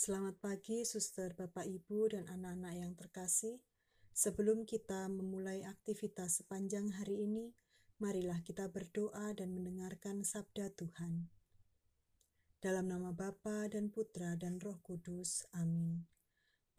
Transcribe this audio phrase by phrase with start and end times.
[0.00, 3.60] Selamat pagi, suster, bapak, ibu, dan anak-anak yang terkasih.
[4.16, 7.52] Sebelum kita memulai aktivitas sepanjang hari ini,
[8.00, 11.28] marilah kita berdoa dan mendengarkan sabda Tuhan.
[12.64, 15.44] Dalam nama Bapa dan Putra dan Roh Kudus.
[15.52, 16.08] Amin.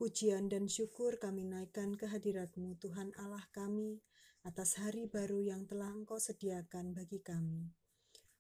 [0.01, 4.01] Pujian dan syukur kami naikkan kehadiratmu Tuhan Allah kami
[4.41, 7.69] atas hari baru yang telah Engkau sediakan bagi kami.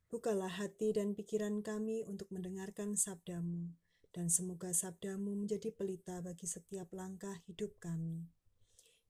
[0.09, 3.69] Bukalah hati dan pikiran kami untuk mendengarkan sabdamu,
[4.11, 8.27] dan semoga sabdamu menjadi pelita bagi setiap langkah hidup kami.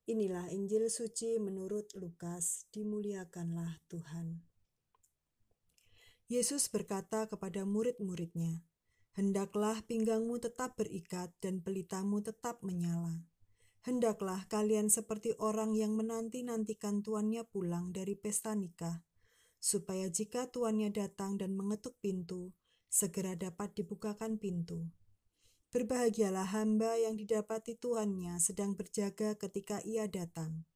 [0.06, 4.42] Inilah Injil suci menurut Lukas, dimuliakanlah Tuhan.
[6.26, 8.66] Yesus berkata kepada murid-muridnya,
[9.12, 13.28] Hendaklah pinggangmu tetap berikat dan pelitamu tetap menyala.
[13.84, 19.04] Hendaklah kalian seperti orang yang menanti-nantikan tuannya pulang dari pesta nikah,
[19.60, 22.56] supaya jika tuannya datang dan mengetuk pintu,
[22.92, 24.92] segera dapat dibukakan pintu.
[25.72, 30.68] Berbahagialah hamba yang didapati tuannya sedang berjaga ketika ia datang.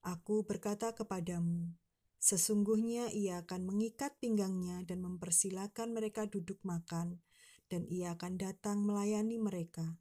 [0.00, 1.76] Aku berkata kepadamu,
[2.16, 7.20] sesungguhnya ia akan mengikat pinggangnya dan mempersilahkan mereka duduk makan,
[7.68, 10.00] dan ia akan datang melayani mereka.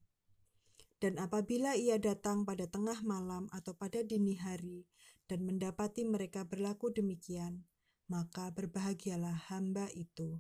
[1.04, 4.88] Dan apabila ia datang pada tengah malam atau pada dini hari
[5.28, 7.68] dan mendapati mereka berlaku demikian,
[8.08, 10.40] maka berbahagialah hamba itu.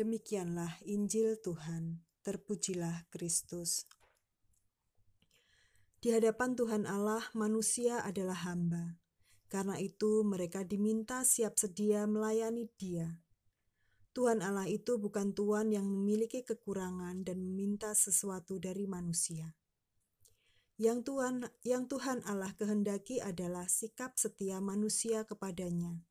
[0.00, 3.84] Demikianlah Injil Tuhan, terpujilah Kristus.
[6.00, 8.96] Di hadapan Tuhan Allah, manusia adalah hamba.
[9.52, 13.12] Karena itu, mereka diminta siap sedia melayani Dia.
[14.16, 19.52] Tuhan Allah itu bukan Tuhan yang memiliki kekurangan dan meminta sesuatu dari manusia.
[20.80, 26.08] Yang Tuhan, yang Tuhan Allah kehendaki adalah sikap setia manusia kepadanya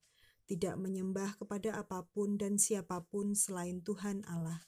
[0.49, 4.65] tidak menyembah kepada apa pun dan siapa pun selain Tuhan Allah.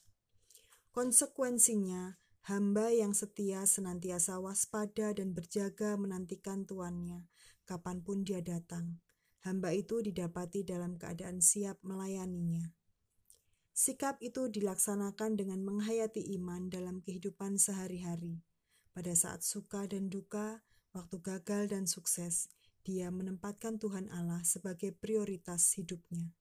[0.94, 7.26] Konsekuensinya, hamba yang setia senantiasa waspada dan berjaga menantikan tuannya,
[7.66, 9.02] kapan pun dia datang.
[9.42, 12.70] Hamba itu didapati dalam keadaan siap melayaninya.
[13.74, 18.46] Sikap itu dilaksanakan dengan menghayati iman dalam kehidupan sehari-hari.
[18.94, 20.62] Pada saat suka dan duka,
[20.94, 26.34] waktu gagal dan sukses, dia menempatkan Tuhan Allah sebagai prioritas hidupnya.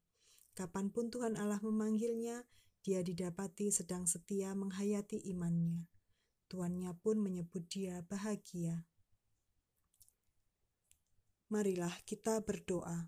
[0.58, 2.44] Kapan pun Tuhan Allah memanggilnya,
[2.82, 5.86] dia didapati sedang setia menghayati imannya.
[6.50, 8.84] Tuannya pun menyebut dia bahagia.
[11.54, 13.08] Marilah kita berdoa.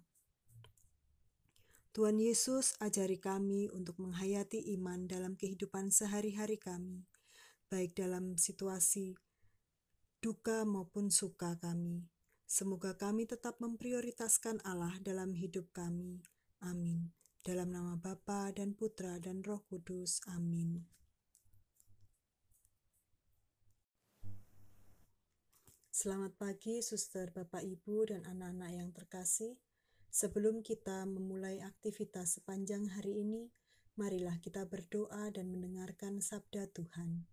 [1.94, 7.06] Tuhan Yesus, ajari kami untuk menghayati iman dalam kehidupan sehari-hari kami,
[7.70, 9.14] baik dalam situasi
[10.22, 12.13] duka maupun suka kami.
[12.46, 16.22] Semoga kami tetap memprioritaskan Allah dalam hidup kami.
[16.62, 17.12] Amin.
[17.44, 20.24] Dalam nama Bapa dan Putra dan Roh Kudus.
[20.32, 20.88] Amin.
[25.94, 29.56] Selamat pagi, suster, bapak, ibu, dan anak-anak yang terkasih.
[30.12, 33.50] Sebelum kita memulai aktivitas sepanjang hari ini,
[33.98, 37.26] marilah kita berdoa dan mendengarkan sabda Tuhan.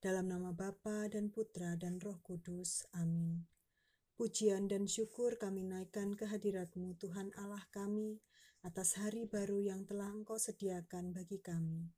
[0.00, 2.84] Dalam nama Bapa dan Putra dan Roh Kudus.
[2.92, 3.55] Amin.
[4.16, 8.16] Pujian dan syukur kami naikkan kehadiratmu Tuhan Allah kami
[8.64, 11.92] atas hari baru yang telah Engkau sediakan bagi kami.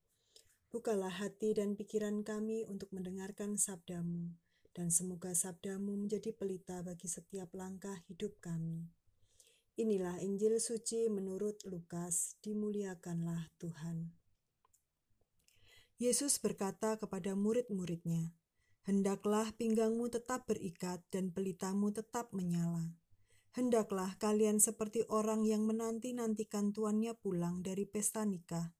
[0.67, 4.34] Bukalah hati dan pikiran kami untuk mendengarkan sabdamu,
[4.75, 8.91] dan semoga sabdamu menjadi pelita bagi setiap langkah hidup kami.
[9.78, 14.11] Inilah Injil suci menurut Lukas, dimuliakanlah Tuhan.
[16.03, 18.34] Yesus berkata kepada murid-muridnya,
[18.88, 22.97] Hendaklah pinggangmu tetap berikat dan pelitamu tetap menyala.
[23.53, 28.72] Hendaklah kalian seperti orang yang menanti-nantikan tuannya pulang dari pesta nikah,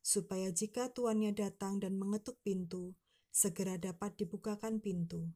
[0.00, 2.96] supaya jika tuannya datang dan mengetuk pintu,
[3.28, 5.28] segera dapat dibukakan pintu.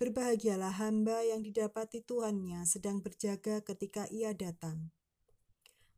[0.00, 4.88] Berbahagialah hamba yang didapati tuannya sedang berjaga ketika ia datang.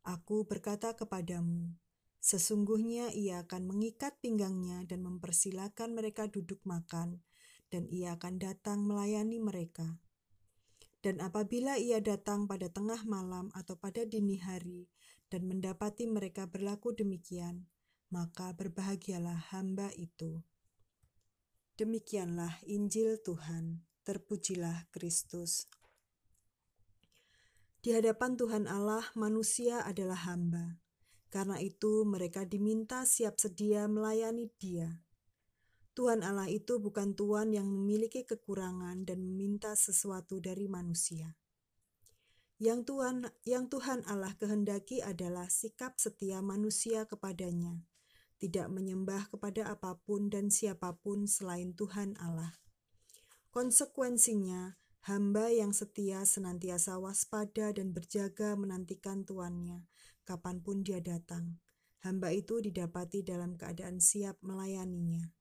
[0.03, 1.79] Aku berkata kepadamu,
[2.19, 7.23] sesungguhnya ia akan mengikat pinggangnya dan mempersilahkan mereka duduk makan,
[7.67, 9.99] dan ia akan datang melayani mereka.
[11.03, 14.89] Dan apabila ia datang pada tengah malam atau pada dini hari
[15.31, 17.69] dan mendapati mereka berlaku demikian,
[18.11, 20.41] maka berbahagialah hamba itu.
[21.77, 25.69] Demikianlah Injil Tuhan, terpujilah Kristus.
[27.79, 30.81] Di hadapan Tuhan Allah, manusia adalah hamba.
[31.29, 35.06] Karena itu, mereka diminta siap sedia melayani Dia
[35.97, 41.33] Tuhan Allah itu bukan Tuhan yang memiliki kekurangan dan meminta sesuatu dari manusia.
[42.61, 43.15] Yang Tuhan
[43.49, 47.81] yang Tuhan Allah kehendaki adalah sikap setia manusia kepadanya,
[48.37, 52.53] tidak menyembah kepada apa pun dan siapa pun selain Tuhan Allah.
[53.49, 54.77] Konsekuensinya,
[55.09, 59.89] hamba yang setia senantiasa waspada dan berjaga menantikan tuannya,
[60.29, 61.57] kapan pun dia datang.
[62.05, 65.36] Hamba itu didapati dalam keadaan siap melayaninya.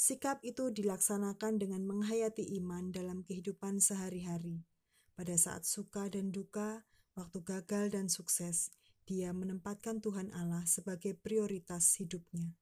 [0.00, 4.64] Sikap itu dilaksanakan dengan menghayati iman dalam kehidupan sehari-hari.
[5.12, 8.72] Pada saat suka dan duka, waktu gagal dan sukses,
[9.04, 12.56] dia menempatkan Tuhan Allah sebagai prioritas hidupnya.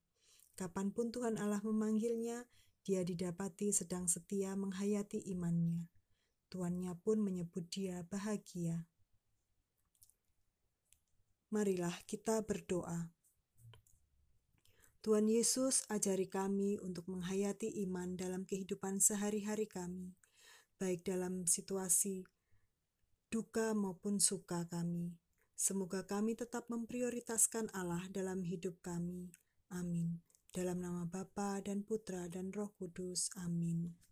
[0.58, 2.43] Kapan pun Tuhan Allah memanggilnya,
[2.82, 5.87] dia didapati sedang setia menghayati imannya.
[6.50, 8.82] Tuannya pun menyebut dia bahagia.
[11.55, 13.14] Marilah kita berdoa.
[14.99, 20.19] Tuhan Yesus, ajari kami untuk menghayati iman dalam kehidupan sehari-hari kami,
[20.75, 22.27] baik dalam situasi
[23.31, 25.15] duka maupun suka kami.
[25.55, 29.31] Semoga kami tetap memprioritaskan Allah dalam hidup kami.
[29.71, 30.23] Amin.
[30.50, 33.31] Dalam nama Bapa dan Putra dan Roh Kudus.
[33.39, 34.07] Amin.